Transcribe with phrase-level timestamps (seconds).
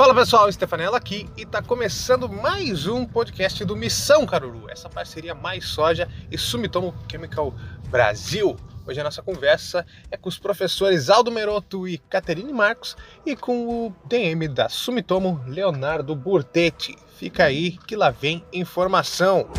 [0.00, 5.34] Fala pessoal, Stefanella aqui e está começando mais um podcast do Missão Caruru, essa parceria
[5.34, 7.54] mais soja e Sumitomo Chemical
[7.90, 8.56] Brasil.
[8.86, 12.96] Hoje a nossa conversa é com os professores Aldo Meroto e Caterine Marcos
[13.26, 16.96] e com o DM da Sumitomo, Leonardo Burtetti.
[17.18, 19.50] Fica aí que lá vem informação.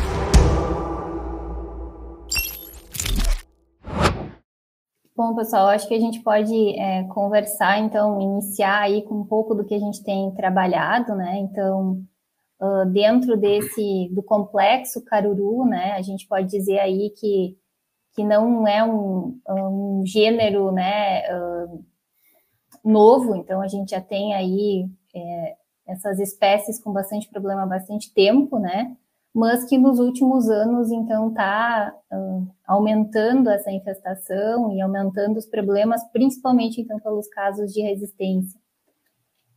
[5.24, 9.54] Bom, pessoal, acho que a gente pode é, conversar, então, iniciar aí com um pouco
[9.54, 11.38] do que a gente tem trabalhado, né?
[11.38, 12.02] Então,
[12.60, 17.56] uh, dentro desse, do complexo Caruru, né, a gente pode dizer aí que,
[18.16, 21.84] que não é um, um gênero, né, uh,
[22.84, 25.54] novo, então a gente já tem aí é,
[25.86, 28.96] essas espécies com bastante problema há bastante tempo, né?
[29.34, 36.04] Mas que nos últimos anos, então, está uh, aumentando essa infestação e aumentando os problemas,
[36.12, 38.60] principalmente, então, pelos casos de resistência.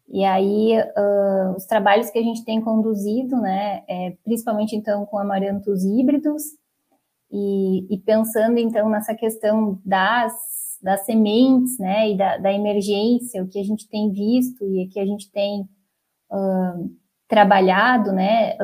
[0.08, 5.18] E aí, uh, os trabalhos que a gente tem conduzido, né, é, principalmente, então, com
[5.18, 6.44] amarantos híbridos,
[7.30, 10.32] e, e, pensando, então, nessa questão das,
[10.82, 15.00] das sementes, né, e da, da, emergência, o que a gente tem visto e que
[15.00, 15.68] a gente tem
[16.32, 16.90] uh,
[17.28, 18.56] trabalhado, né,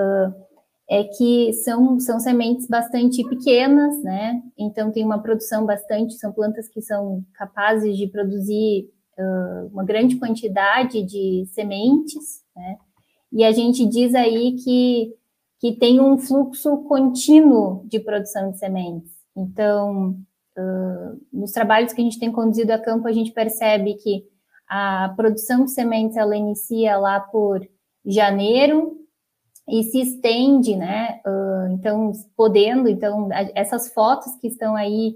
[0.91, 4.43] é que são, são sementes bastante pequenas, né?
[4.57, 10.17] Então tem uma produção bastante, são plantas que são capazes de produzir uh, uma grande
[10.17, 12.75] quantidade de sementes, né?
[13.31, 15.15] E a gente diz aí que,
[15.61, 19.13] que tem um fluxo contínuo de produção de sementes.
[19.33, 20.17] Então,
[20.57, 24.25] uh, nos trabalhos que a gente tem conduzido a campo, a gente percebe que
[24.67, 27.65] a produção de sementes ela inicia lá por
[28.05, 29.00] janeiro,
[29.67, 31.21] e se estende, né?
[31.25, 35.15] Uh, então, podendo, então, essas fotos que estão aí,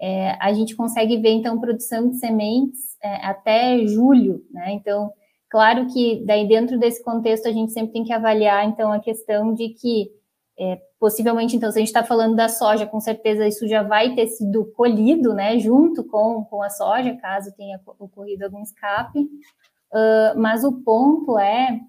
[0.00, 4.72] é, a gente consegue ver, então, produção de sementes é, até julho, né?
[4.72, 5.12] Então,
[5.48, 9.54] claro que daí dentro desse contexto a gente sempre tem que avaliar, então, a questão
[9.54, 10.10] de que
[10.58, 14.14] é, possivelmente, então, se a gente está falando da soja, com certeza isso já vai
[14.14, 19.20] ter sido colhido, né, junto com, com a soja, caso tenha ocorrido algum escape.
[19.20, 21.80] Uh, mas o ponto é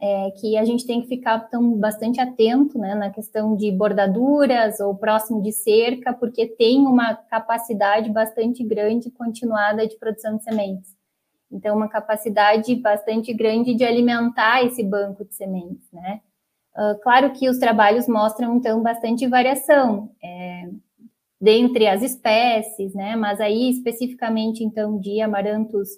[0.00, 4.80] é, que a gente tem que ficar tão, bastante atento né, na questão de bordaduras
[4.80, 10.94] ou próximo de cerca, porque tem uma capacidade bastante grande continuada de produção de sementes.
[11.50, 16.20] Então, uma capacidade bastante grande de alimentar esse banco de sementes, né?
[16.76, 20.68] Uh, claro que os trabalhos mostram, então, bastante variação é,
[21.40, 23.16] dentre as espécies, né?
[23.16, 25.88] Mas aí, especificamente, então, de amarantos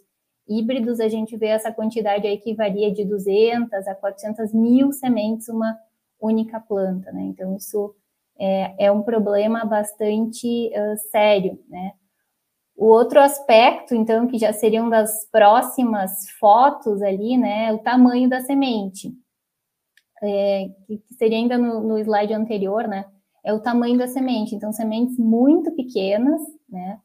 [0.49, 5.49] híbridos, a gente vê essa quantidade aí que varia de 200 a 400 mil sementes
[5.49, 5.77] uma
[6.21, 7.23] única planta, né?
[7.23, 7.95] Então, isso
[8.39, 11.93] é, é um problema bastante uh, sério, né?
[12.79, 18.31] O outro aspecto, então, que já seriam das próximas fotos ali, né, é o tamanho
[18.31, 19.13] da semente,
[20.23, 23.05] é, que seria ainda no, no slide anterior, né,
[23.45, 24.55] é o tamanho da semente.
[24.55, 27.01] Então, sementes muito pequenas, né,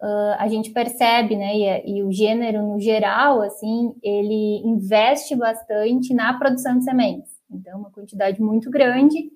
[0.00, 6.14] uh, a gente percebe, né, e, e, o gênero no geral, assim, ele investe bastante
[6.14, 7.30] na produção de sementes.
[7.50, 9.30] Então, uma quantidade muito grande,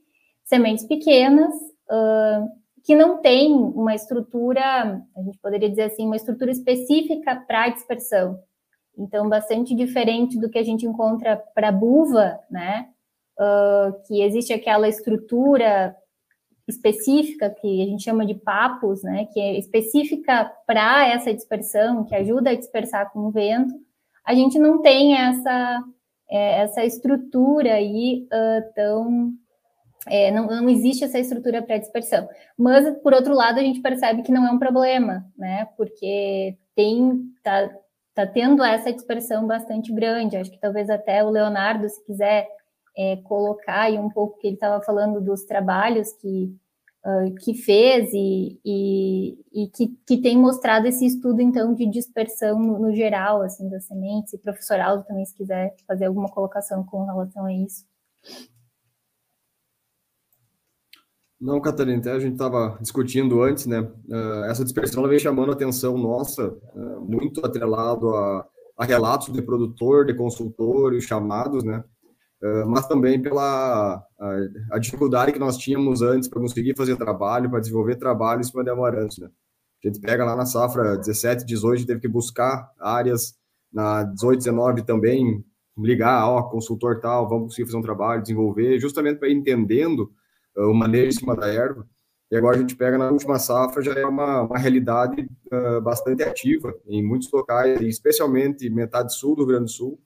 [0.44, 2.48] sementes pequenas, uh,
[2.84, 8.40] que não tem uma estrutura, a gente poderia dizer assim, uma estrutura específica para dispersão.
[8.98, 12.88] Então, bastante diferente do que a gente encontra para buva, né?
[13.38, 15.96] Uh, que existe aquela estrutura
[16.70, 22.14] específica, que a gente chama de papos, né, que é específica para essa dispersão, que
[22.14, 23.74] ajuda a dispersar com o vento,
[24.24, 25.84] a gente não tem essa,
[26.30, 29.32] é, essa estrutura aí uh, tão.
[30.06, 32.26] É, não, não existe essa estrutura para dispersão.
[32.56, 37.22] Mas, por outro lado, a gente percebe que não é um problema, né, porque tem.
[37.42, 37.70] Tá,
[38.14, 40.36] tá tendo essa dispersão bastante grande.
[40.36, 42.48] Acho que talvez até o Leonardo, se quiser
[42.96, 46.54] é, colocar aí um pouco que ele estava falando dos trabalhos que,
[47.42, 52.78] que fez e, e, e, que, que tem mostrado esse estudo, então, de dispersão no,
[52.78, 57.04] no geral, assim, das sementes, e professor Aldo também, se quiser fazer alguma colocação com
[57.04, 57.86] relação a isso.
[61.40, 63.80] Não, Catarina, a gente estava discutindo antes, né?
[63.80, 68.46] Uh, essa dispersão vem chamando a atenção nossa, uh, muito atrelado a,
[68.76, 71.82] a relatos de produtor, de consultor e chamados, né?
[72.42, 74.36] Ah, mas também pela a,
[74.72, 78.64] a, dificuldade que nós tínhamos antes para conseguir fazer trabalho, para desenvolver trabalho em cima
[78.64, 79.28] de amarantos, né?
[79.84, 83.34] A gente pega lá na safra 17, 18, a gente teve que buscar áreas,
[83.72, 85.44] na 18, 19 também,
[85.78, 90.12] ligar, ó, consultor tal, vamos conseguir fazer um trabalho, desenvolver, justamente para ir entendendo
[90.56, 91.86] uh, o manejo em cima da erva.
[92.30, 96.22] E agora a gente pega na última safra, já é uma, uma realidade uh, bastante
[96.22, 100.00] ativa em muitos locais, especialmente metade sul do Rio Grande do Sul,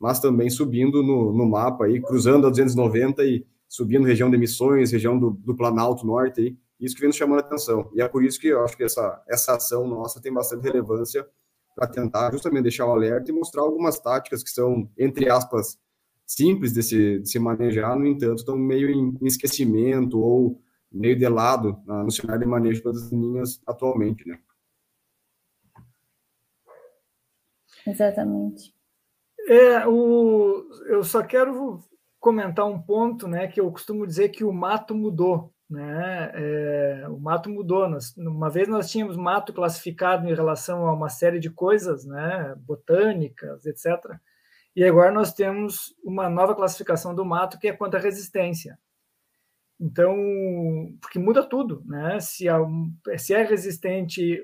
[0.00, 4.90] mas também subindo no, no mapa aí, cruzando a 290 e subindo região de emissões,
[4.90, 7.90] região do, do Planalto Norte aí, isso que vem nos chamando a atenção.
[7.94, 11.28] E é por isso que eu acho que essa, essa ação nossa tem bastante relevância
[11.76, 15.78] para tentar justamente deixar o alerta e mostrar algumas táticas que são, entre aspas,
[16.26, 21.16] simples de se, de se manejar, no entanto, estão meio em, em esquecimento ou meio
[21.16, 24.38] de lado no cenário de manejo das linhas atualmente, né?
[27.86, 28.74] Exatamente.
[29.48, 31.80] É, o, eu só quero
[32.18, 36.30] comentar um ponto, né, que eu costumo dizer que o mato mudou, né?
[36.34, 37.88] É, o mato mudou.
[37.88, 42.54] Nós, uma vez nós tínhamos mato classificado em relação a uma série de coisas, né,
[42.58, 43.86] botânicas, etc.
[44.76, 48.78] E agora nós temos uma nova classificação do mato que é quanto à resistência.
[49.80, 50.14] Então,
[51.00, 52.20] porque muda tudo, né?
[52.20, 54.38] Se é, se é resistente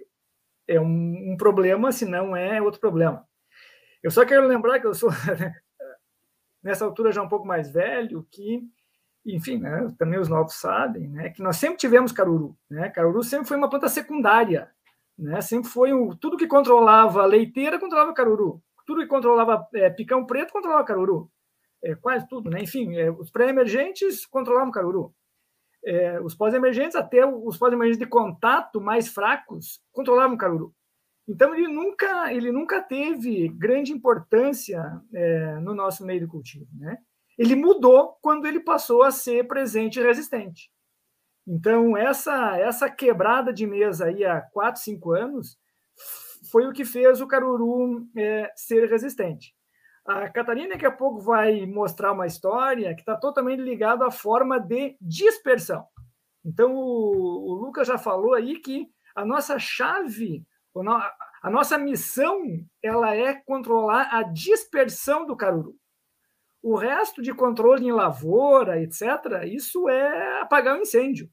[0.67, 3.27] é um, um, problema, se não é, é outro problema.
[4.07, 5.11] Eu só quero lembrar que eu sou,
[6.63, 8.63] nessa altura, já um pouco mais velho, que,
[9.25, 12.57] enfim, né, também os novos sabem, né, que nós sempre tivemos caruru.
[12.71, 12.89] Né?
[12.89, 14.71] Caruru sempre foi uma planta secundária.
[15.19, 15.41] Né?
[15.41, 18.63] Sempre foi o, tudo que controlava leiteira, controlava caruru.
[18.87, 21.29] Tudo que controlava é, picão preto, controlava caruru.
[21.83, 22.49] É, quase tudo.
[22.49, 22.61] Né?
[22.63, 25.13] Enfim, é, os pré-emergentes controlavam caruru.
[25.85, 30.73] É, os pós-emergentes, até os pós-emergentes de contato mais fracos, controlavam caruru.
[31.29, 36.99] Então ele nunca ele nunca teve grande importância é, no nosso meio de cultivo, né?
[37.37, 40.71] Ele mudou quando ele passou a ser presente e resistente.
[41.47, 45.59] Então essa essa quebrada de mesa aí há quatro, cinco anos
[46.51, 49.55] foi o que fez o caruru é, ser resistente.
[50.07, 54.61] A Catarina daqui a pouco vai mostrar uma história que está totalmente ligada à forma
[54.61, 55.85] de dispersão.
[56.45, 60.45] Então o, o Lucas já falou aí que a nossa chave
[61.43, 62.43] a nossa missão
[62.83, 65.77] ela é controlar a dispersão do caruru.
[66.63, 71.31] O resto de controle em lavoura, etc., isso é apagar o incêndio.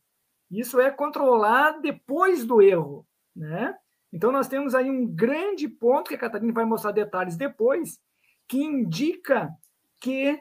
[0.52, 3.08] Isso é controlar depois do erro.
[3.36, 3.76] Né?
[4.12, 8.00] Então, nós temos aí um grande ponto, que a Catarina vai mostrar detalhes depois,
[8.48, 9.50] que indica
[10.00, 10.40] que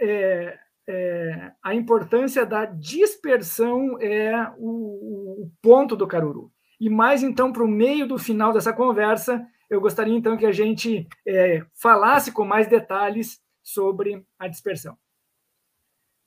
[0.00, 0.58] é,
[0.88, 6.50] é, a importância da dispersão é o, o ponto do caruru.
[6.82, 10.50] E mais então para o meio do final dessa conversa, eu gostaria então que a
[10.50, 14.96] gente é, falasse com mais detalhes sobre a dispersão.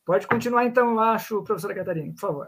[0.06, 2.48] Pode continuar então, eu acho, professora Catarina, por favor.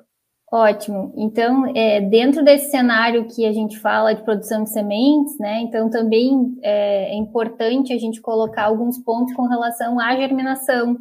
[0.50, 1.14] Ótimo.
[1.18, 5.90] Então, é, dentro desse cenário que a gente fala de produção de sementes, né, então
[5.90, 10.98] também é, é importante a gente colocar alguns pontos com relação à germinação,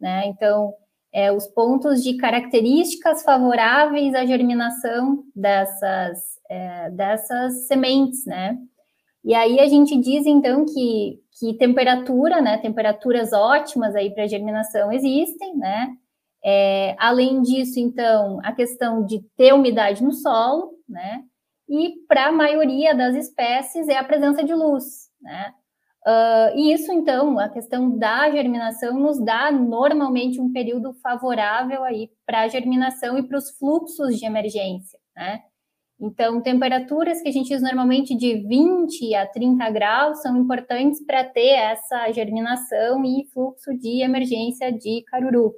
[0.00, 0.26] né?
[0.26, 0.74] Então,
[1.12, 8.58] é, os pontos de características favoráveis à germinação dessas é, dessas sementes, né?
[9.24, 12.58] E aí a gente diz então que, que temperatura, né?
[12.58, 15.94] Temperaturas ótimas aí para germinação existem, né?
[16.44, 21.24] É, além disso, então, a questão de ter umidade no solo, né?
[21.68, 25.52] E para a maioria das espécies é a presença de luz, né?
[26.06, 32.08] Uh, e isso, então, a questão da germinação nos dá normalmente um período favorável aí
[32.24, 35.42] para a germinação e para os fluxos de emergência, né?
[36.00, 41.24] Então, temperaturas que a gente diz normalmente de 20 a 30 graus são importantes para
[41.24, 45.54] ter essa germinação e fluxo de emergência de caruru.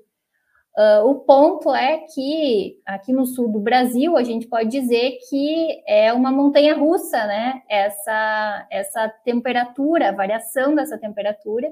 [0.79, 5.83] Uh, o ponto é que aqui no sul do Brasil a gente pode dizer que
[5.87, 7.61] é uma montanha russa, né?
[7.69, 11.71] Essa, essa temperatura, a variação dessa temperatura.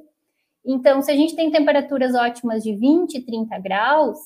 [0.62, 4.18] Então, se a gente tem temperaturas ótimas de 20, 30 graus,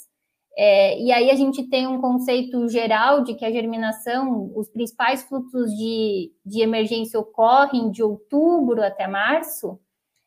[0.56, 5.22] é, e aí a gente tem um conceito geral de que a germinação, os principais
[5.22, 9.78] fluxos de, de emergência ocorrem de outubro até março.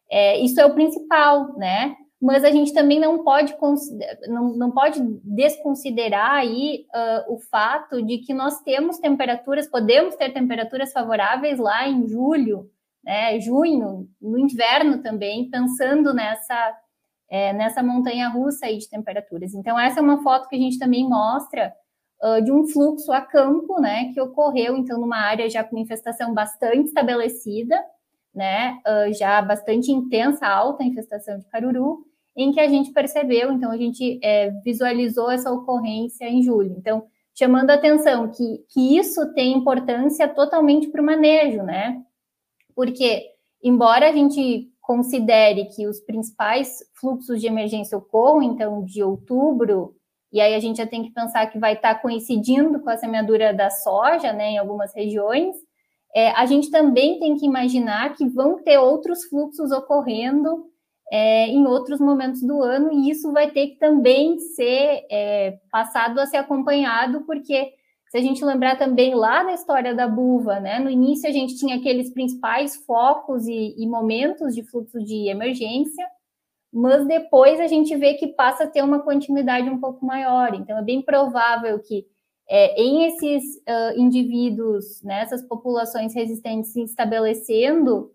[0.09, 1.95] É, isso é o principal, né?
[2.19, 3.55] Mas a gente também não pode,
[4.27, 10.33] não, não pode desconsiderar aí uh, o fato de que nós temos temperaturas, podemos ter
[10.33, 12.71] temperaturas favoráveis lá em julho,
[13.03, 16.73] né, junho, no inverno também, pensando nessa
[17.29, 19.53] é, nessa montanha russa aí de temperaturas.
[19.53, 21.73] Então, essa é uma foto que a gente também mostra
[22.21, 26.33] uh, de um fluxo a campo, né, que ocorreu, então, numa área já com infestação
[26.33, 27.83] bastante estabelecida,
[28.33, 32.05] né, uh, já bastante intensa, alta infestação de caruru,
[32.35, 36.75] em que a gente percebeu, então, a gente é, visualizou essa ocorrência em julho.
[36.77, 42.01] Então, chamando a atenção que, que isso tem importância totalmente para o manejo, né,
[42.75, 43.23] porque,
[43.63, 49.95] embora a gente considere que os principais fluxos de emergência ocorram, então, de outubro,
[50.31, 53.53] e aí a gente já tem que pensar que vai estar coincidindo com a semeadura
[53.53, 55.55] da soja, né, em algumas regiões,
[56.15, 60.65] é, a gente também tem que imaginar que vão ter outros fluxos ocorrendo
[61.11, 66.19] é, em outros momentos do ano, e isso vai ter que também ser é, passado
[66.19, 67.73] a ser acompanhado, porque
[68.15, 71.57] se a gente lembrar também lá da história da buva, né, no início a gente
[71.57, 76.07] tinha aqueles principais focos e, e momentos de fluxo de emergência,
[76.71, 80.53] mas depois a gente vê que passa a ter uma continuidade um pouco maior.
[80.53, 82.05] Então, é bem provável que
[82.47, 88.13] é, em esses uh, indivíduos, nessas né, populações resistentes se estabelecendo,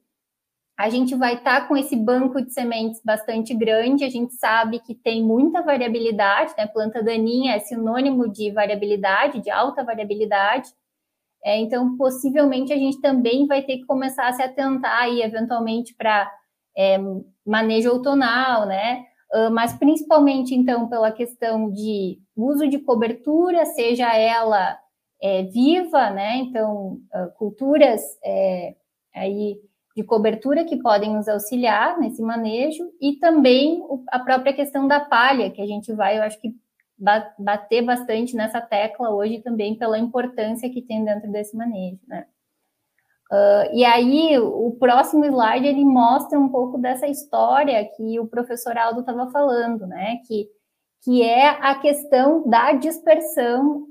[0.80, 4.02] a gente vai estar tá com esse banco de sementes bastante grande.
[4.02, 6.66] A gente sabe que tem muita variabilidade, né?
[6.66, 10.70] Planta daninha é sinônimo de variabilidade, de alta variabilidade.
[11.44, 15.94] É, então, possivelmente, a gente também vai ter que começar a se atentar aí, eventualmente,
[15.94, 16.32] para
[16.74, 16.96] é,
[17.44, 19.04] manejo outonal, né?
[19.34, 24.78] Uh, mas principalmente, então, pela questão de uso de cobertura, seja ela
[25.20, 26.36] é, viva, né?
[26.36, 28.76] Então, uh, culturas é,
[29.14, 29.60] aí
[29.96, 35.50] de cobertura que podem nos auxiliar nesse manejo e também a própria questão da palha,
[35.50, 36.54] que a gente vai, eu acho que
[37.38, 42.26] bater bastante nessa tecla hoje também pela importância que tem dentro desse manejo, né?
[43.32, 48.76] Uh, e aí, o próximo slide, ele mostra um pouco dessa história que o professor
[48.76, 50.16] Aldo estava falando, né?
[50.26, 50.48] Que,
[51.04, 53.86] que é a questão da dispersão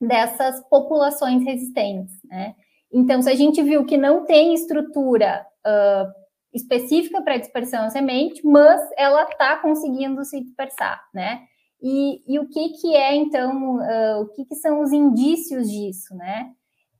[0.00, 2.56] dessas populações resistentes, né?
[2.94, 6.12] Então, se a gente viu que não tem estrutura uh,
[6.52, 11.42] específica para dispersão semente, mas ela está conseguindo se dispersar, né?
[11.82, 16.14] E, e, o que, que é, então, uh, o que, que são os indícios disso,
[16.14, 16.52] né?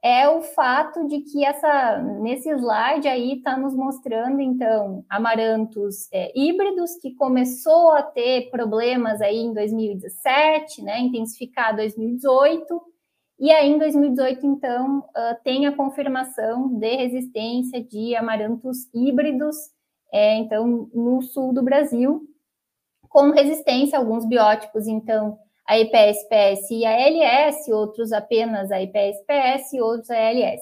[0.03, 6.31] É o fato de que essa, nesse slide aí está nos mostrando, então, amarantos é,
[6.39, 10.99] híbridos, que começou a ter problemas aí em 2017, né?
[10.99, 12.83] Intensificar 2018,
[13.39, 19.57] e aí, em 2018, então, uh, tem a confirmação de resistência de amarantos híbridos,
[20.13, 22.23] é, então, no sul do Brasil,
[23.09, 25.37] com resistência a alguns biótipos, então,
[25.67, 30.61] a IPS-PS e a ALS, outros apenas a IPS-PS e outros a ALS.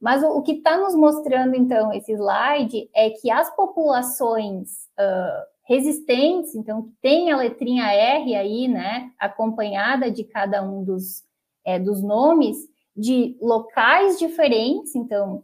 [0.00, 5.44] Mas o, o que está nos mostrando, então, esse slide é que as populações uh,
[5.64, 11.24] resistentes, então, que tem a letrinha R aí, né, acompanhada de cada um dos
[11.64, 12.56] é, dos nomes
[12.96, 15.42] de locais diferentes, então,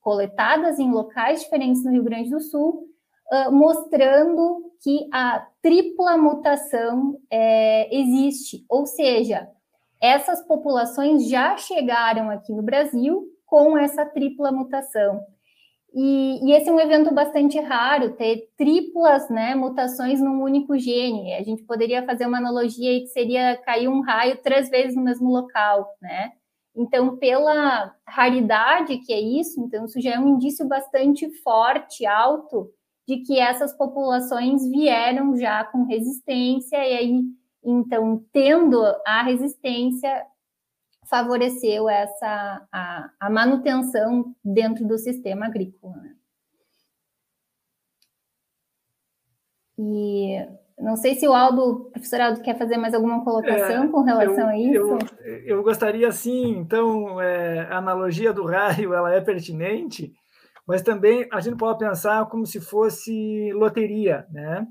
[0.00, 2.88] coletadas em locais diferentes no Rio Grande do Sul,
[3.32, 9.48] uh, mostrando que a tripla mutação é, existe, ou seja,
[10.00, 15.24] essas populações já chegaram aqui no Brasil com essa tripla mutação.
[15.96, 21.34] E, e, esse é um evento bastante raro, ter triplas né, mutações num único gene.
[21.34, 25.02] A gente poderia fazer uma analogia aí que seria cair um raio três vezes no
[25.02, 26.32] mesmo local, né?
[26.76, 32.68] Então, pela raridade que é isso, então isso já é um indício bastante forte, alto,
[33.06, 37.22] de que essas populações vieram já com resistência, e aí,
[37.64, 40.26] então, tendo a resistência,
[41.08, 45.96] favoreceu essa a, a manutenção dentro do sistema agrícola.
[45.96, 46.14] Né?
[49.78, 50.46] E
[50.78, 54.44] não sei se o Aldo, professor Aldo, quer fazer mais alguma colocação é, com relação
[54.44, 54.98] eu, a isso.
[55.20, 60.12] Eu, eu gostaria, sim, então, é, a analogia do raio ela é pertinente,
[60.66, 64.66] mas também a gente pode pensar como se fosse loteria, né?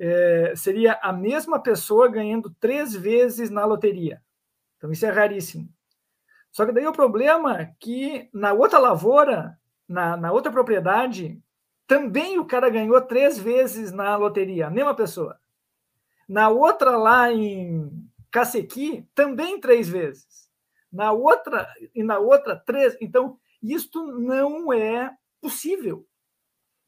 [0.00, 4.22] É, seria a mesma pessoa ganhando três vezes na loteria.
[4.78, 5.68] Então, isso é raríssimo.
[6.50, 11.38] Só que daí o problema é que na outra lavoura, na, na outra propriedade,
[11.86, 15.38] também o cara ganhou três vezes na loteria, a mesma pessoa.
[16.28, 17.90] Na outra lá em
[18.30, 20.48] Cacequi, também três vezes.
[20.92, 22.96] Na outra e na outra três.
[23.00, 26.06] Então, isto não é possível.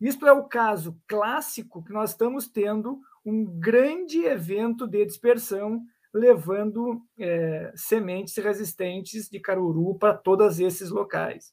[0.01, 7.01] Isto é o caso clássico que nós estamos tendo um grande evento de dispersão levando
[7.19, 11.53] é, sementes resistentes de caruru para todos esses locais.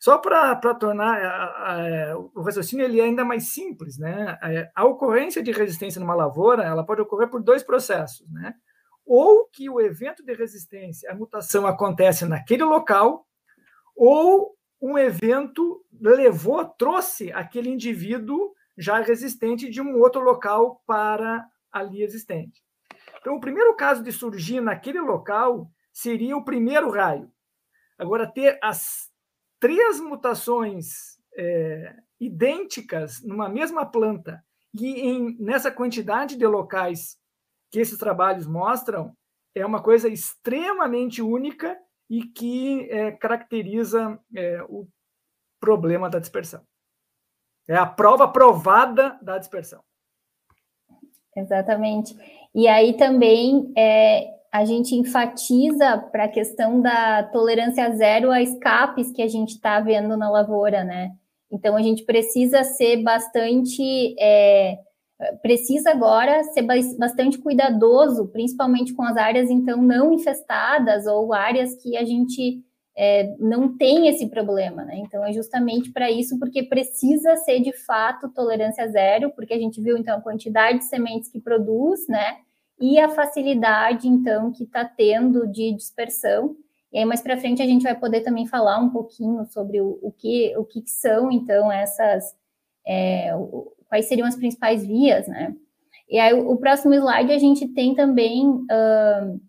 [0.00, 4.38] Só para tornar a, a, o raciocínio ele é ainda mais simples, né?
[4.42, 8.54] É, a ocorrência de resistência numa lavoura ela pode ocorrer por dois processos, né?
[9.04, 13.26] Ou que o evento de resistência, a mutação acontece naquele local,
[13.94, 22.02] ou um evento levou, trouxe aquele indivíduo já resistente de um outro local para ali
[22.02, 22.62] existente.
[23.20, 27.30] Então, o primeiro caso de surgir naquele local seria o primeiro raio.
[27.98, 29.10] Agora, ter as
[29.58, 37.18] três mutações é, idênticas numa mesma planta e em, nessa quantidade de locais
[37.70, 39.14] que esses trabalhos mostram
[39.54, 44.88] é uma coisa extremamente única e que é, caracteriza é, o
[45.60, 46.66] problema da dispersão.
[47.68, 49.84] É a prova provada da dispersão.
[51.36, 52.14] Exatamente.
[52.54, 59.12] E aí também é, a gente enfatiza para a questão da tolerância zero a escapes
[59.12, 61.12] que a gente está vendo na lavoura, né?
[61.50, 64.14] Então a gente precisa ser bastante.
[64.18, 64.78] É,
[65.42, 66.62] precisa agora ser
[66.98, 72.64] bastante cuidadoso, principalmente com as áreas então não infestadas ou áreas que a gente
[73.02, 74.98] é, não tem esse problema, né?
[74.98, 79.80] Então é justamente para isso, porque precisa ser de fato tolerância zero, porque a gente
[79.80, 82.40] viu então a quantidade de sementes que produz, né?
[82.78, 86.54] E a facilidade então que está tendo de dispersão.
[86.92, 89.98] E aí mais para frente a gente vai poder também falar um pouquinho sobre o,
[90.02, 92.36] o que o que são então essas
[92.86, 93.30] é,
[93.88, 95.56] quais seriam as principais vias, né?
[96.06, 99.40] E aí o, o próximo slide a gente tem também uh,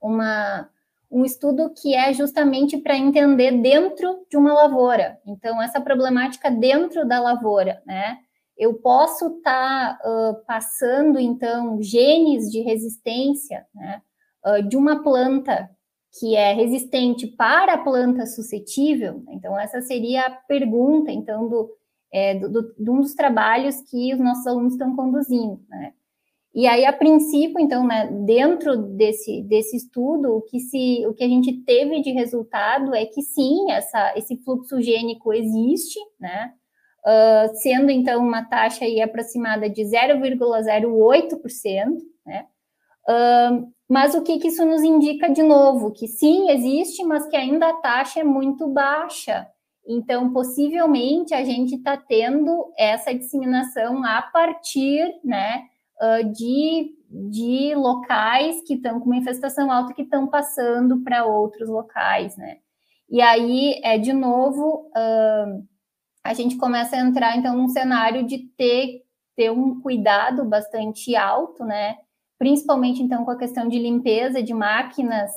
[0.00, 0.70] uma
[1.10, 5.18] um estudo que é justamente para entender dentro de uma lavoura.
[5.26, 8.18] Então, essa problemática dentro da lavoura, né?
[8.56, 14.02] Eu posso estar tá, uh, passando, então, genes de resistência né,
[14.44, 15.70] uh, de uma planta
[16.18, 19.22] que é resistente para a planta suscetível.
[19.28, 21.70] Então, essa seria a pergunta, então, do,
[22.12, 25.92] é, do, do, de um dos trabalhos que os nossos alunos estão conduzindo, né?
[26.58, 31.22] E aí, a princípio, então, né, dentro desse, desse estudo, o que, se, o que
[31.22, 36.52] a gente teve de resultado é que sim, essa, esse fluxo gênico existe, né?
[37.06, 41.96] Uh, sendo então uma taxa aí aproximada de 0,08%,
[42.26, 42.46] né?
[43.08, 45.92] Uh, mas o que, que isso nos indica de novo?
[45.92, 49.46] Que sim, existe, mas que ainda a taxa é muito baixa.
[49.86, 55.68] Então, possivelmente, a gente está tendo essa disseminação a partir, né?
[56.00, 56.94] Uh, de,
[57.30, 62.58] de locais que estão com uma infestação alta que estão passando para outros locais, né?
[63.10, 65.66] E aí, é de novo, uh,
[66.22, 69.02] a gente começa a entrar, então, num cenário de ter,
[69.34, 71.96] ter um cuidado bastante alto, né?
[72.38, 75.30] Principalmente, então, com a questão de limpeza de máquinas,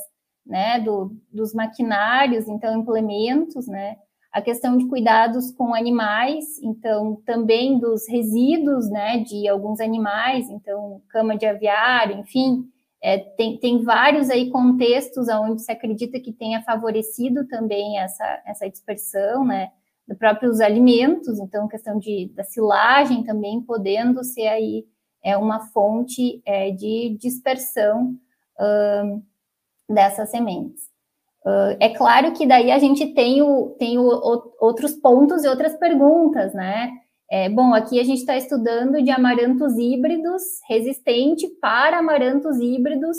[0.45, 0.79] né?
[0.79, 3.97] Do, dos maquinários, então, implementos, né?
[4.31, 11.01] A questão de cuidados com animais, então também dos resíduos, né, de alguns animais, então
[11.09, 12.65] cama de aviário, enfim,
[13.03, 18.69] é, tem, tem vários aí contextos onde se acredita que tenha favorecido também essa, essa
[18.69, 19.71] dispersão, né,
[20.07, 24.85] dos próprios alimentos, então questão de, da silagem também podendo ser aí
[25.23, 28.15] é uma fonte é, de dispersão
[29.89, 30.90] dessas sementes.
[31.45, 35.47] Uh, é claro que daí a gente tem, o, tem o, o, outros pontos e
[35.47, 36.91] outras perguntas, né?
[37.31, 43.17] É, bom, aqui a gente está estudando de amarantos híbridos resistente para amarantos híbridos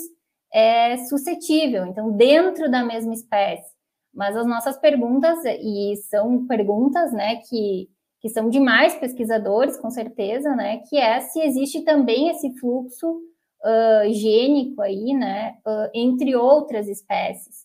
[0.52, 3.72] é, suscetível, então dentro da mesma espécie.
[4.14, 7.88] Mas as nossas perguntas, e são perguntas né, que,
[8.20, 10.82] que são de mais pesquisadores, com certeza, né?
[10.88, 15.54] Que é se existe também esse fluxo uh, gênico aí, né?
[15.66, 17.61] Uh, entre outras espécies.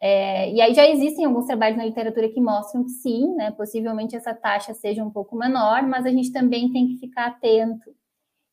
[0.00, 4.14] É, e aí já existem alguns trabalhos na literatura que mostram que sim, né, possivelmente
[4.14, 7.90] essa taxa seja um pouco menor, mas a gente também tem que ficar atento.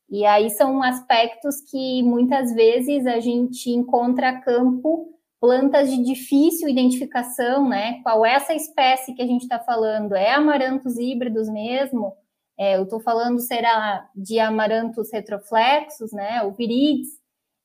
[0.10, 6.70] E aí são aspectos que muitas vezes a gente encontra a campo plantas de difícil
[6.70, 8.02] identificação, né?
[8.02, 10.16] Qual é essa espécie que a gente está falando?
[10.16, 12.16] É amarantos híbridos mesmo?
[12.58, 16.42] É, eu estou falando, será de amarantos retroflexos, né?
[16.44, 17.10] O virides,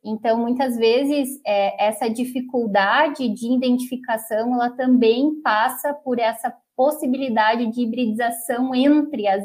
[0.03, 7.83] então, muitas vezes, é, essa dificuldade de identificação, ela também passa por essa possibilidade de
[7.83, 9.45] hibridização entre as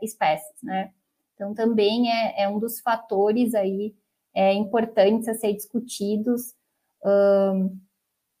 [0.00, 0.92] espécies, né?
[1.34, 3.94] Então, também é, é um dos fatores aí
[4.32, 6.54] é, importantes a ser discutidos
[7.02, 7.66] uh,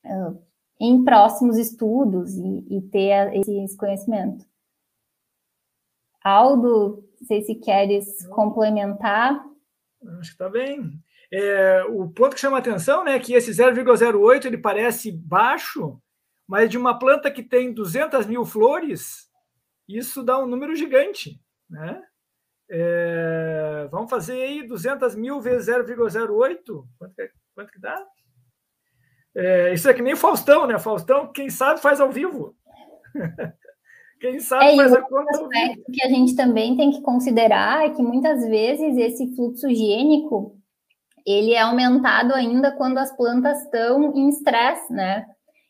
[0.04, 0.42] uh,
[0.78, 4.46] em próximos estudos e, e ter a, esse conhecimento.
[6.22, 9.44] Aldo, não sei se queres complementar.
[10.18, 11.02] Acho que está bem.
[11.32, 16.00] É, o ponto que chama atenção né, é que esse 0,08 ele parece baixo,
[16.46, 19.28] mas de uma planta que tem 200 mil flores,
[19.88, 21.40] isso dá um número gigante.
[21.68, 22.00] Né?
[22.70, 28.06] É, vamos fazer aí 200 mil vezes 0,08, quanto, que, quanto que dá?
[29.34, 30.78] É, isso é que nem o Faustão, né?
[30.78, 32.56] Faustão, quem sabe, faz ao vivo.
[34.18, 35.30] Quem sabe é, faz a conta.
[35.30, 40.55] aspecto que a gente também tem que considerar é que muitas vezes esse fluxo higiênico
[41.26, 45.26] ele é aumentado ainda quando as plantas estão em estresse, né?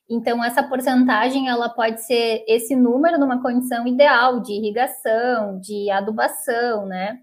[0.09, 6.87] Então, essa porcentagem, ela pode ser esse número numa condição ideal de irrigação, de adubação,
[6.87, 7.19] né?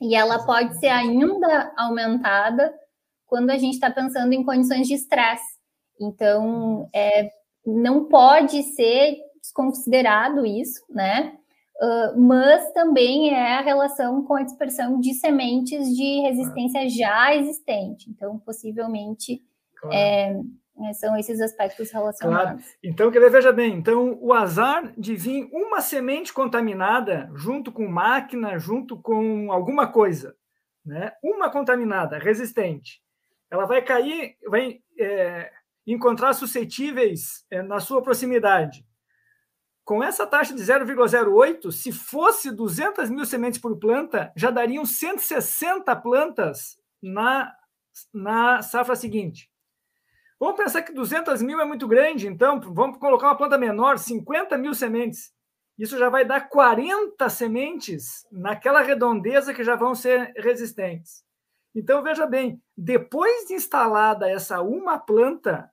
[0.00, 2.74] E ela pode ser ainda aumentada
[3.26, 5.58] quando a gente está pensando em condições de estresse.
[6.00, 7.30] Então, é,
[7.64, 11.36] não pode ser desconsiderado isso, né?
[11.80, 18.10] Uh, mas também é a relação com a dispersão de sementes de resistência já existente.
[18.10, 19.42] Então, possivelmente,
[19.80, 19.96] claro.
[19.96, 20.40] é,
[20.88, 22.62] é são esses aspectos relacionados.
[22.62, 22.78] Claro.
[22.82, 28.58] Então, que veja bem, então o azar de vir uma semente contaminada junto com máquina,
[28.58, 30.34] junto com alguma coisa,
[30.84, 31.12] né?
[31.22, 33.02] Uma contaminada, resistente,
[33.50, 35.50] ela vai cair, vai é,
[35.86, 38.84] encontrar suscetíveis é, na sua proximidade.
[39.88, 45.96] Com essa taxa de 0,08, se fosse 200 mil sementes por planta, já dariam 160
[45.96, 47.50] plantas na,
[48.12, 49.50] na safra seguinte.
[50.38, 54.58] Vamos pensar que 200 mil é muito grande, então vamos colocar uma planta menor, 50
[54.58, 55.32] mil sementes.
[55.78, 61.24] Isso já vai dar 40 sementes naquela redondeza que já vão ser resistentes.
[61.74, 65.72] Então, veja bem, depois de instalada essa uma planta,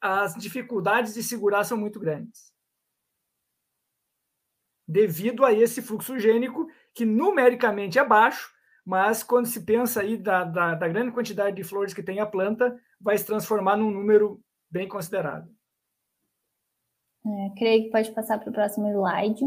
[0.00, 2.55] as dificuldades de segurar são muito grandes.
[4.86, 10.44] Devido a esse fluxo gênico, que numericamente é baixo, mas quando se pensa aí da,
[10.44, 14.40] da, da grande quantidade de flores que tem a planta, vai se transformar num número
[14.70, 15.52] bem considerável.
[17.26, 19.44] É, creio que pode passar para o próximo slide.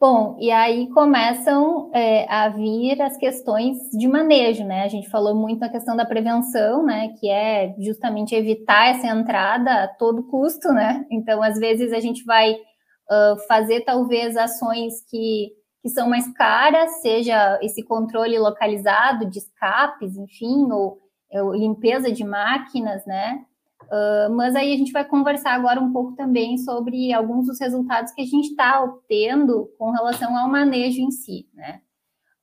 [0.00, 4.82] Bom, e aí começam é, a vir as questões de manejo, né?
[4.82, 7.08] A gente falou muito na questão da prevenção, né?
[7.20, 11.04] Que é justamente evitar essa entrada a todo custo, né?
[11.10, 15.50] Então, às vezes, a gente vai uh, fazer talvez ações que,
[15.82, 20.96] que são mais caras, seja esse controle localizado de escapes, enfim, ou,
[21.30, 23.44] ou limpeza de máquinas, né?
[23.90, 28.12] Uh, mas aí a gente vai conversar agora um pouco também sobre alguns dos resultados
[28.12, 31.80] que a gente está obtendo com relação ao manejo em si, né?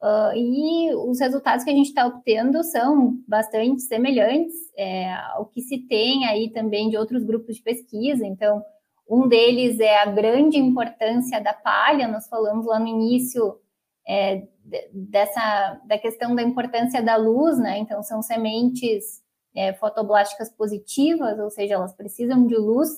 [0.02, 5.62] Uh, e os resultados que a gente está obtendo são bastante semelhantes é, ao que
[5.62, 8.26] se tem aí também de outros grupos de pesquisa.
[8.26, 8.62] Então,
[9.10, 12.10] um deles é a grande importância da palha.
[12.10, 13.58] Nós falamos lá no início
[14.08, 14.44] é,
[14.92, 17.80] dessa da questão da importância da luz, né?
[17.80, 19.26] Então, são sementes
[19.58, 22.90] é, fotoblásticas positivas, ou seja, elas precisam de luz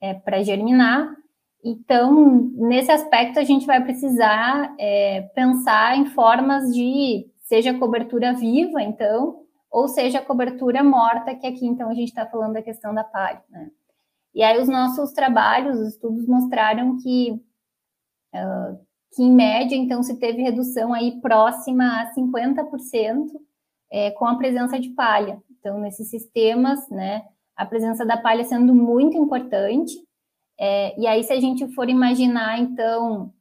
[0.00, 1.14] é, para germinar.
[1.64, 8.82] Então, nesse aspecto, a gente vai precisar é, pensar em formas de, seja cobertura viva,
[8.82, 13.04] então, ou seja cobertura morta, que aqui, então, a gente está falando da questão da
[13.04, 13.40] palha.
[13.48, 13.70] Né?
[14.34, 17.30] E aí, os nossos trabalhos, os estudos mostraram que,
[18.34, 18.76] uh,
[19.14, 23.28] que, em média, então, se teve redução aí próxima a 50%
[23.88, 25.40] é, com a presença de palha.
[25.62, 27.22] Então, nesses sistemas, né,
[27.56, 29.94] a presença da palha sendo muito importante.
[30.58, 33.32] É, e aí, se a gente for imaginar, então,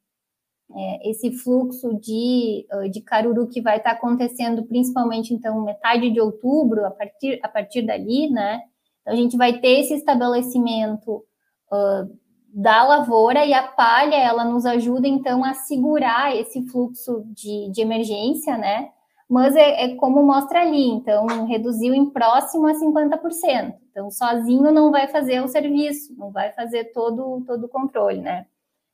[0.72, 6.86] é, esse fluxo de, de caruru que vai estar acontecendo principalmente, então, metade de outubro,
[6.86, 8.62] a partir, a partir dali, né?
[9.02, 11.26] Então, a gente vai ter esse estabelecimento
[11.72, 12.20] uh,
[12.54, 17.82] da lavoura e a palha, ela nos ajuda, então, a segurar esse fluxo de, de
[17.82, 18.92] emergência, né?
[19.32, 23.74] Mas é, é, como mostra ali, então reduziu em próximo a 50%.
[23.90, 28.46] Então, sozinho não vai fazer o serviço, não vai fazer todo, todo o controle, né?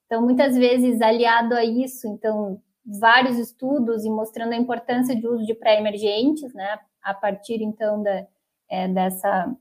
[0.05, 5.43] Então, muitas vezes, aliado a isso, então, vários estudos e mostrando a importância de uso
[5.43, 6.77] de pré-emergentes, né?
[7.01, 8.27] A partir, então, da,
[8.69, 9.55] é, dessa,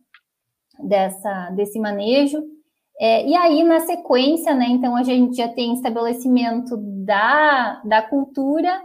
[0.79, 2.45] dessa, desse manejo.
[3.01, 4.67] É, e aí, na sequência, né?
[4.69, 8.79] Então, a gente já tem estabelecimento da, da cultura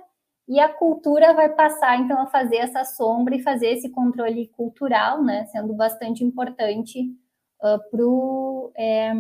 [0.48, 5.24] e a cultura vai passar, então, a fazer essa sombra e fazer esse controle cultural,
[5.24, 5.46] né?
[5.46, 7.02] Sendo bastante importante
[7.62, 9.14] uh, para o é,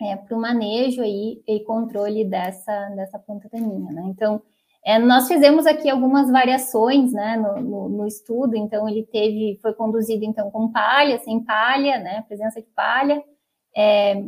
[0.00, 4.02] é, manejo aí, e controle dessa, dessa planta daninha, né?
[4.06, 4.42] Então,
[4.84, 9.72] é, nós fizemos aqui algumas variações, né, no, no, no, estudo, então ele teve, foi
[9.74, 13.22] conduzido, então, com palha, sem palha, né, presença de palha,
[13.76, 14.24] é,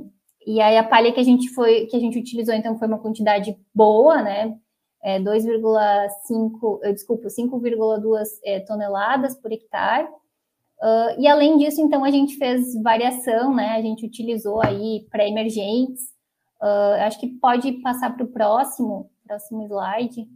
[0.47, 3.01] e aí a palha que a gente foi, que a gente utilizou, então, foi uma
[3.01, 4.57] quantidade boa, né,
[5.05, 10.09] é, 2,5, desculpa, 5,2 é, toneladas por hectare.
[10.81, 13.69] Uh, e além disso, então, a gente fez variação, né?
[13.71, 16.05] A gente utilizou aí pré-emergentes.
[16.61, 20.27] Uh, acho que pode passar para o próximo, próximo slide.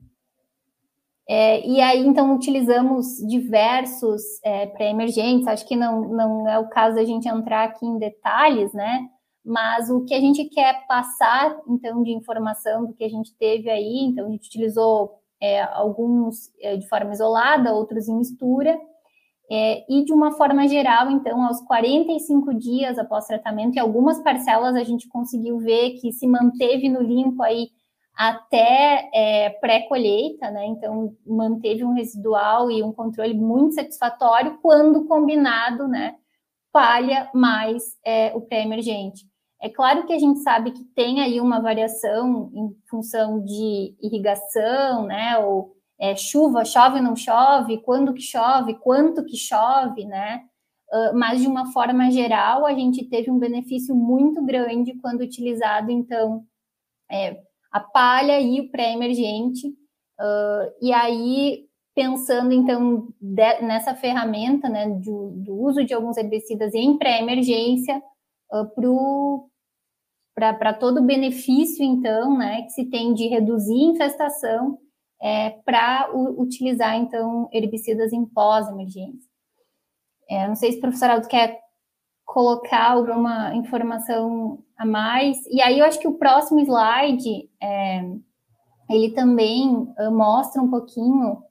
[1.27, 5.47] É, e aí, então, utilizamos diversos é, pré-emergentes.
[5.47, 9.09] Acho que não, não é o caso da gente entrar aqui em detalhes, né?
[9.45, 13.71] Mas o que a gente quer passar, então, de informação do que a gente teve
[13.71, 18.79] aí, então, a gente utilizou é, alguns é, de forma isolada, outros em mistura,
[19.51, 24.77] é, e de uma forma geral, então, aos 45 dias após tratamento, em algumas parcelas
[24.77, 27.69] a gente conseguiu ver que se manteve no limpo aí
[28.15, 30.67] até é, pré-colheita, né?
[30.67, 36.17] Então, manteve um residual e um controle muito satisfatório quando combinado, né?
[36.73, 39.27] Palha mais é, o pré-emergente.
[39.61, 45.07] É claro que a gente sabe que tem aí uma variação em função de irrigação,
[45.07, 45.37] né?
[45.39, 50.45] Ou é, chuva, chove ou não chove, quando que chove, quanto que chove, né?
[50.93, 55.91] Uh, mas de uma forma geral, a gente teve um benefício muito grande quando utilizado,
[55.91, 56.45] então,
[57.11, 59.69] é, a palha e o pré-emergente.
[59.69, 61.68] Uh, e aí,
[61.99, 68.01] pensando, então, de, nessa ferramenta, né, do, do, uso de alguns herbicidas em pré-emergência,
[68.53, 69.51] uh,
[70.33, 74.79] para todo o benefício, então, né, que se tem de reduzir infestação
[75.21, 79.29] é, para utilizar, então, herbicidas em pós-emergência.
[80.31, 81.59] É, não sei se o professor Aldo quer
[82.25, 85.45] colocar alguma informação a mais.
[85.47, 88.05] E aí eu acho que o próximo slide, é,
[88.89, 91.43] ele também uh, mostra um pouquinho,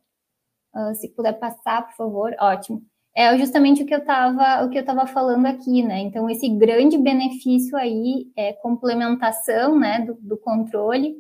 [0.78, 2.82] uh, se puder passar, por favor, ótimo.
[3.16, 6.00] É justamente o que eu estava o que eu estava falando aqui, né?
[6.02, 11.16] Então esse grande benefício aí é complementação, né, do, do controle.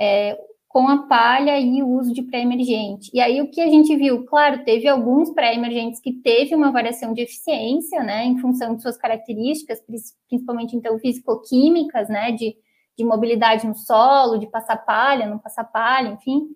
[0.00, 0.36] É,
[0.68, 3.10] com a palha e o uso de pré-emergente.
[3.14, 7.14] E aí o que a gente viu, claro, teve alguns pré-emergentes que teve uma variação
[7.14, 9.82] de eficiência, né, em função de suas características,
[10.28, 12.54] principalmente então físico-químicas, né, de,
[12.96, 16.48] de mobilidade no solo, de passar palha, não passar palha, enfim.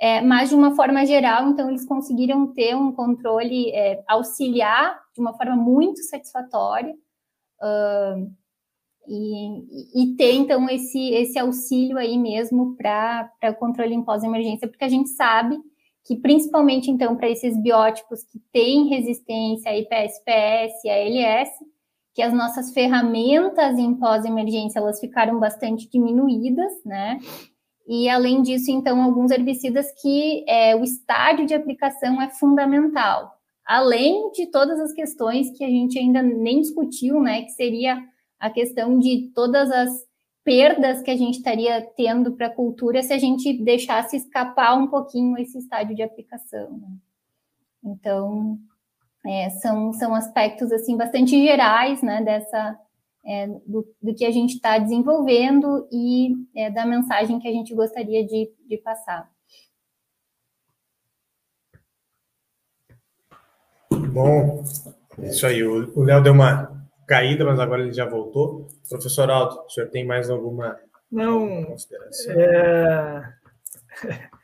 [0.00, 5.20] É, mas de uma forma geral, então eles conseguiram ter um controle é, auxiliar de
[5.20, 6.94] uma forma muito satisfatória.
[7.60, 8.30] Uh,
[9.08, 14.84] e, e ter, então, esse, esse auxílio aí mesmo para o controle em pós-emergência, porque
[14.84, 15.58] a gente sabe
[16.04, 21.48] que, principalmente, então, para esses biótipos que têm resistência a IPSPS a ALS,
[22.14, 27.18] que as nossas ferramentas em pós-emergência, elas ficaram bastante diminuídas, né?
[27.88, 33.32] E, além disso, então, alguns herbicidas que é, o estádio de aplicação é fundamental,
[33.64, 37.42] além de todas as questões que a gente ainda nem discutiu, né?
[37.42, 37.98] Que seria
[38.38, 40.06] a questão de todas as
[40.44, 44.86] perdas que a gente estaria tendo para a cultura se a gente deixasse escapar um
[44.86, 46.70] pouquinho esse estádio de aplicação.
[46.78, 46.88] Né?
[47.84, 48.58] Então,
[49.26, 52.78] é, são, são aspectos assim bastante gerais né, dessa,
[53.24, 57.74] é, do, do, que a gente está desenvolvendo e é, da mensagem que a gente
[57.74, 59.30] gostaria de, de passar.
[64.12, 64.64] Bom,
[65.18, 65.62] isso aí.
[65.62, 68.66] O Léo deu uma caída, mas agora ele já voltou.
[68.88, 70.78] Professor Aldo, o senhor tem mais alguma
[71.10, 72.34] Não, consideração?
[72.40, 73.34] É...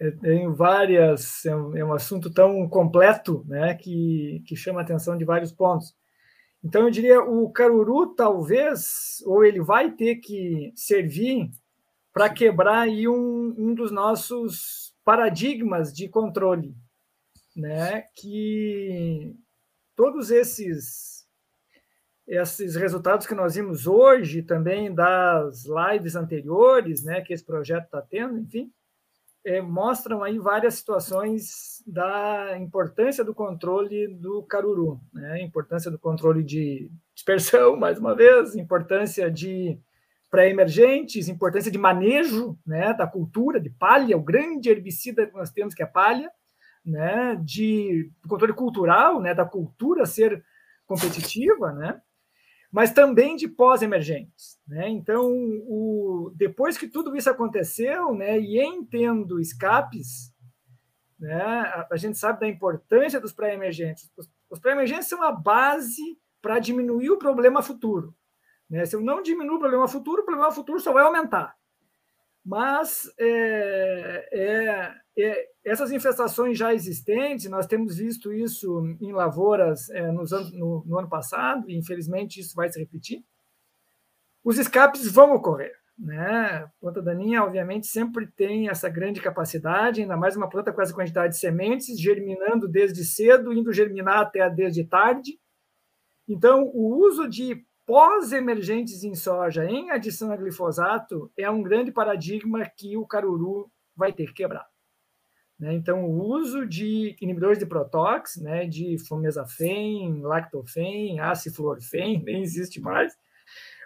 [0.00, 4.82] Eu tenho várias, é um, é um assunto tão completo né, que, que chama a
[4.82, 5.94] atenção de vários pontos.
[6.62, 11.50] Então, eu diria, o caruru talvez, ou ele vai ter que servir
[12.12, 16.74] para quebrar aí um, um dos nossos paradigmas de controle,
[17.56, 18.02] né?
[18.14, 19.34] que
[19.96, 21.20] todos esses
[22.30, 28.00] esses resultados que nós vimos hoje, também das lives anteriores, né, que esse projeto está
[28.00, 28.72] tendo, enfim,
[29.44, 36.42] é, mostram aí várias situações da importância do controle do caruru, né, importância do controle
[36.42, 39.78] de dispersão, mais uma vez, importância de
[40.30, 45.74] pré-emergentes, importância de manejo né, da cultura de palha, o grande herbicida que nós temos
[45.74, 46.30] que é palha,
[46.84, 50.44] né, de controle cultural, né, da cultura ser
[50.86, 52.00] competitiva, né,
[52.70, 54.58] mas também de pós-emergentes.
[54.66, 54.88] Né?
[54.88, 60.32] Então, o, depois que tudo isso aconteceu, né, e em tendo escapes,
[61.18, 64.10] né, a, a gente sabe da importância dos pré-emergentes.
[64.16, 68.14] Os, os pré-emergentes são a base para diminuir o problema futuro.
[68.68, 68.86] Né?
[68.86, 71.56] Se eu não diminuir o problema futuro, o problema futuro só vai aumentar.
[72.44, 80.10] Mas é, é, é, essas infestações já existentes, nós temos visto isso em lavouras é,
[80.10, 83.22] nos no, no, ano passado, e infelizmente isso vai se repetir.
[84.42, 85.78] Os escapes vão ocorrer.
[85.98, 86.64] Né?
[86.64, 90.94] A planta daninha, obviamente, sempre tem essa grande capacidade, ainda mais uma planta com essa
[90.94, 95.38] quantidade de sementes, germinando desde cedo, indo germinar até desde tarde.
[96.26, 102.64] Então, o uso de pós-emergentes em soja em adição a glifosato é um grande paradigma
[102.76, 104.64] que o caruru vai ter que quebrar.
[105.58, 105.74] Né?
[105.74, 113.18] Então, o uso de inibidores de protox, né, de fomezafem, lactofen, aciflorfen, nem existe mais,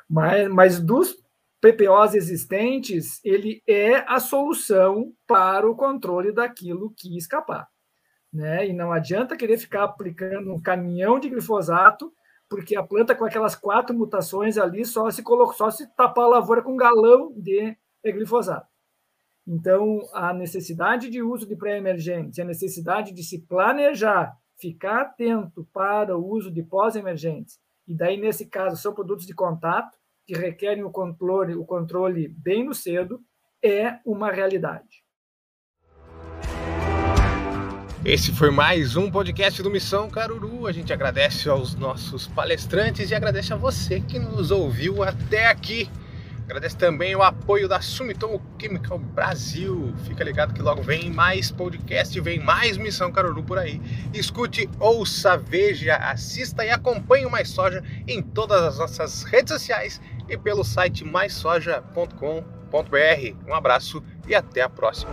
[0.06, 1.16] mas, mas dos
[1.62, 7.66] PPOs existentes, ele é a solução para o controle daquilo que escapar.
[8.30, 8.68] Né?
[8.68, 12.12] E não adianta querer ficar aplicando um caminhão de glifosato
[12.54, 16.28] porque a planta com aquelas quatro mutações ali só se colocou, só se tapar a
[16.28, 18.68] lavoura com um galão de glifosato.
[19.44, 26.16] Então, a necessidade de uso de pré-emergentes, a necessidade de se planejar, ficar atento para
[26.16, 30.92] o uso de pós-emergentes, e daí, nesse caso, são produtos de contato, que requerem o
[30.92, 33.20] controle, o controle bem no cedo,
[33.62, 35.03] é uma realidade.
[38.04, 40.66] Esse foi mais um podcast do Missão Caruru.
[40.66, 45.88] A gente agradece aos nossos palestrantes e agradece a você que nos ouviu até aqui.
[46.44, 49.94] Agradece também o apoio da Sumitomo Chemical Brasil.
[50.04, 53.80] Fica ligado que logo vem mais podcast, vem mais Missão Caruru por aí.
[54.12, 59.98] Escute, ouça, veja, assista e acompanhe o Mais Soja em todas as nossas redes sociais
[60.28, 63.48] e pelo site maissoja.com.br.
[63.48, 65.10] Um abraço e até a próxima.